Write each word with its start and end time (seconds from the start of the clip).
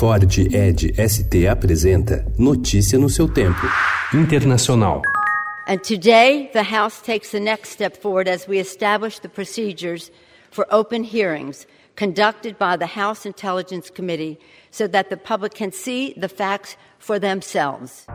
Ford 0.00 0.24
Ed 0.54 0.94
ST 0.96 1.46
apresenta 1.46 2.24
Notícia 2.38 2.98
no 2.98 3.10
seu 3.10 3.28
tempo. 3.28 3.68
Internacional. 4.14 5.02
And 5.66 5.84
today 5.84 6.48
the 6.54 6.62
House 6.62 7.02
takes 7.02 7.32
the 7.32 7.38
next 7.38 7.68
step 7.68 7.98
forward 7.98 8.26
as 8.26 8.48
we 8.48 8.58
establish 8.58 9.18
the 9.18 9.28
procedures 9.28 10.10
for 10.50 10.66
open 10.70 11.04
hearings 11.04 11.66
conducted 11.96 12.56
by 12.56 12.78
the 12.78 12.86
House 12.86 13.26
Intelligence 13.26 13.90
Committee 13.90 14.38
so 14.70 14.86
that 14.86 15.10
the 15.10 15.18
public 15.18 15.52
can 15.52 15.70
see 15.70 16.14
the 16.16 16.30
facts 16.30 16.78
for 16.98 17.18
themselves. 17.18 18.06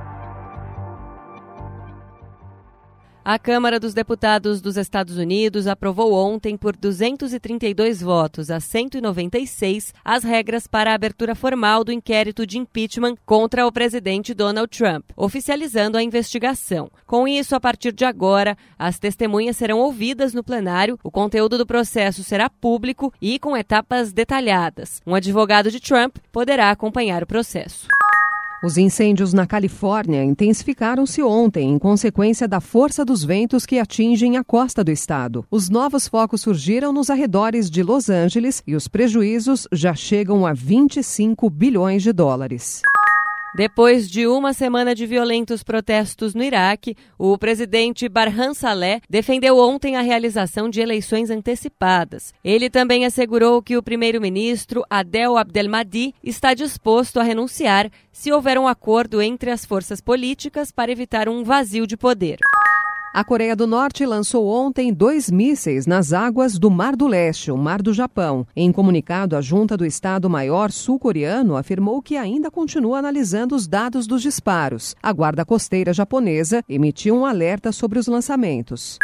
A 3.27 3.39
Câmara 3.39 3.79
dos 3.79 3.95
Deputados 3.95 4.61
dos 4.61 4.77
Estados 4.77 5.17
Unidos 5.17 5.65
aprovou 5.65 6.13
ontem, 6.13 6.55
por 6.55 6.75
232 6.75 7.99
votos 7.99 8.51
a 8.51 8.59
196, 8.59 9.95
as 10.05 10.23
regras 10.23 10.67
para 10.67 10.91
a 10.91 10.93
abertura 10.93 11.33
formal 11.33 11.83
do 11.83 11.91
inquérito 11.91 12.45
de 12.45 12.59
impeachment 12.59 13.15
contra 13.25 13.65
o 13.65 13.71
presidente 13.71 14.31
Donald 14.35 14.67
Trump, 14.67 15.05
oficializando 15.17 15.97
a 15.97 16.03
investigação. 16.03 16.87
Com 17.07 17.27
isso, 17.27 17.55
a 17.55 17.59
partir 17.59 17.93
de 17.93 18.05
agora, 18.05 18.55
as 18.77 18.99
testemunhas 18.99 19.57
serão 19.57 19.79
ouvidas 19.79 20.31
no 20.31 20.43
plenário, 20.43 20.99
o 21.03 21.09
conteúdo 21.09 21.57
do 21.57 21.65
processo 21.65 22.23
será 22.23 22.47
público 22.47 23.11
e 23.19 23.39
com 23.39 23.57
etapas 23.57 24.13
detalhadas. 24.13 25.01
Um 25.03 25.15
advogado 25.15 25.71
de 25.71 25.79
Trump 25.79 26.17
poderá 26.31 26.69
acompanhar 26.69 27.23
o 27.23 27.27
processo. 27.27 27.87
Os 28.63 28.77
incêndios 28.77 29.33
na 29.33 29.45
Califórnia 29.45 30.23
intensificaram-se 30.23 31.21
ontem 31.21 31.71
em 31.71 31.77
consequência 31.77 32.47
da 32.47 32.61
força 32.61 33.03
dos 33.03 33.23
ventos 33.23 33.65
que 33.65 33.77
atingem 33.77 34.37
a 34.37 34.43
costa 34.43 34.83
do 34.83 34.91
estado. 34.91 35.45
Os 35.51 35.69
novos 35.69 36.07
focos 36.07 36.41
surgiram 36.41 36.93
nos 36.93 37.09
arredores 37.09 37.69
de 37.69 37.83
Los 37.83 38.09
Angeles 38.09 38.63
e 38.65 38.75
os 38.75 38.87
prejuízos 38.87 39.67
já 39.71 39.93
chegam 39.93 40.45
a 40.45 40.53
25 40.53 41.49
bilhões 41.49 42.01
de 42.01 42.13
dólares. 42.13 42.81
Depois 43.55 44.09
de 44.09 44.27
uma 44.27 44.51
semana 44.51 44.93
de 44.93 45.05
violentos 45.05 45.63
protestos 45.63 46.35
no 46.35 46.43
Iraque, 46.43 46.93
o 47.17 47.37
presidente 47.37 48.09
Barham 48.09 48.53
Saleh 48.53 48.99
defendeu 49.09 49.57
ontem 49.57 49.95
a 49.95 50.01
realização 50.01 50.69
de 50.69 50.81
eleições 50.81 51.29
antecipadas. 51.29 52.33
Ele 52.43 52.69
também 52.69 53.05
assegurou 53.05 53.63
que 53.63 53.77
o 53.77 53.83
primeiro-ministro 53.83 54.83
Adel 54.89 55.37
Abdelmadi 55.37 56.13
está 56.21 56.53
disposto 56.53 57.17
a 57.17 57.23
renunciar 57.23 57.89
se 58.11 58.29
houver 58.29 58.59
um 58.59 58.67
acordo 58.67 59.21
entre 59.21 59.49
as 59.49 59.63
forças 59.63 60.01
políticas 60.01 60.69
para 60.69 60.91
evitar 60.91 61.29
um 61.29 61.41
vazio 61.41 61.87
de 61.87 61.95
poder. 61.95 62.39
A 63.15 63.23
Coreia 63.23 63.55
do 63.55 63.65
Norte 63.65 64.05
lançou 64.05 64.45
ontem 64.45 64.91
dois 64.91 65.31
mísseis 65.31 65.87
nas 65.87 66.11
águas 66.11 66.59
do 66.59 66.69
Mar 66.69 66.97
do 66.97 67.07
Leste, 67.07 67.49
o 67.49 67.55
Mar 67.55 67.81
do 67.81 67.93
Japão. 67.93 68.45
Em 68.53 68.73
comunicado, 68.73 69.37
a 69.37 69.41
junta 69.41 69.77
do 69.77 69.85
Estado-Maior 69.85 70.69
sul-coreano 70.69 71.55
afirmou 71.55 72.01
que 72.01 72.17
ainda 72.17 72.51
continua 72.51 72.99
analisando 72.99 73.55
os 73.55 73.69
dados 73.69 74.05
dos 74.05 74.21
disparos. 74.21 74.97
A 75.01 75.13
Guarda 75.13 75.45
Costeira 75.45 75.93
japonesa 75.93 76.61
emitiu 76.67 77.15
um 77.15 77.25
alerta 77.25 77.71
sobre 77.71 77.97
os 77.99 78.07
lançamentos. 78.07 78.99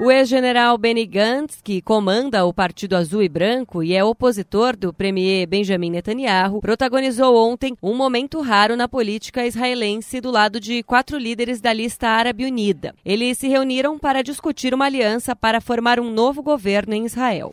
O 0.00 0.10
ex-general 0.10 0.76
Benny 0.76 1.06
Gantz, 1.06 1.60
que 1.62 1.80
comanda 1.80 2.44
o 2.44 2.52
Partido 2.52 2.96
Azul 2.96 3.22
e 3.22 3.28
Branco 3.28 3.80
e 3.80 3.94
é 3.94 4.02
opositor 4.02 4.76
do 4.76 4.92
premier 4.92 5.46
Benjamin 5.46 5.90
Netanyahu, 5.90 6.60
protagonizou 6.60 7.36
ontem 7.36 7.76
um 7.80 7.94
momento 7.94 8.40
raro 8.40 8.74
na 8.74 8.88
política 8.88 9.46
israelense 9.46 10.20
do 10.20 10.32
lado 10.32 10.58
de 10.58 10.82
quatro 10.82 11.16
líderes 11.16 11.60
da 11.60 11.72
lista 11.72 12.08
árabe 12.08 12.44
unida. 12.44 12.92
Eles 13.04 13.38
se 13.38 13.46
reuniram 13.46 13.96
para 13.96 14.20
discutir 14.20 14.74
uma 14.74 14.86
aliança 14.86 15.36
para 15.36 15.60
formar 15.60 16.00
um 16.00 16.10
novo 16.10 16.42
governo 16.42 16.92
em 16.92 17.06
Israel. 17.06 17.48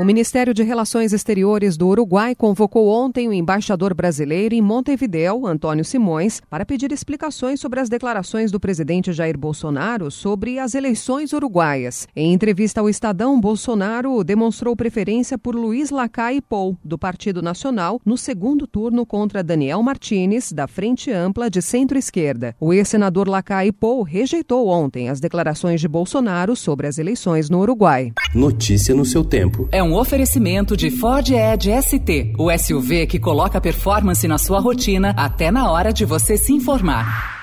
O 0.00 0.04
Ministério 0.04 0.54
de 0.54 0.62
Relações 0.62 1.12
Exteriores 1.12 1.76
do 1.76 1.86
Uruguai 1.86 2.34
convocou 2.34 2.88
ontem 2.88 3.28
o 3.28 3.34
embaixador 3.34 3.92
brasileiro 3.92 4.54
em 4.54 4.62
Montevideo, 4.62 5.46
Antônio 5.46 5.84
Simões, 5.84 6.40
para 6.48 6.64
pedir 6.64 6.90
explicações 6.90 7.60
sobre 7.60 7.80
as 7.80 7.90
declarações 7.90 8.50
do 8.50 8.58
presidente 8.58 9.12
Jair 9.12 9.36
Bolsonaro 9.36 10.10
sobre 10.10 10.58
as 10.58 10.74
eleições 10.74 11.34
uruguaias. 11.34 12.08
Em 12.16 12.32
entrevista 12.32 12.80
ao 12.80 12.88
Estadão, 12.88 13.38
Bolsonaro 13.38 14.24
demonstrou 14.24 14.74
preferência 14.74 15.36
por 15.36 15.54
Luiz 15.54 15.90
Lacai 15.90 16.40
Pou, 16.40 16.78
do 16.82 16.96
Partido 16.96 17.42
Nacional, 17.42 18.00
no 18.02 18.16
segundo 18.16 18.66
turno 18.66 19.04
contra 19.04 19.44
Daniel 19.44 19.82
Martinez, 19.82 20.50
da 20.50 20.66
Frente 20.66 21.12
Ampla 21.12 21.50
de 21.50 21.60
Centro-Esquerda. 21.60 22.56
O 22.58 22.72
ex-senador 22.72 23.28
Lacai 23.28 23.70
Pou 23.70 24.02
rejeitou 24.02 24.66
ontem 24.66 25.10
as 25.10 25.20
declarações 25.20 25.78
de 25.78 25.86
Bolsonaro 25.86 26.56
sobre 26.56 26.86
as 26.86 26.96
eleições 26.96 27.50
no 27.50 27.60
Uruguai. 27.60 28.14
Notícia 28.34 28.94
no 28.94 29.04
seu 29.04 29.22
tempo. 29.22 29.68
É 29.70 29.82
um 29.82 29.89
um 29.90 29.94
oferecimento 29.96 30.76
de 30.76 30.88
Ford 30.88 31.28
Edge 31.30 31.70
ST, 31.82 32.34
o 32.38 32.48
SUV 32.56 33.08
que 33.08 33.18
coloca 33.18 33.60
performance 33.60 34.26
na 34.28 34.38
sua 34.38 34.60
rotina 34.60 35.12
até 35.16 35.50
na 35.50 35.68
hora 35.68 35.92
de 35.92 36.04
você 36.04 36.36
se 36.36 36.52
informar. 36.52 37.39